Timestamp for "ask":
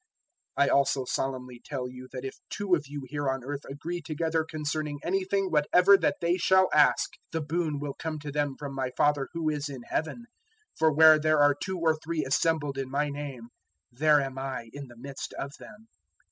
6.73-7.11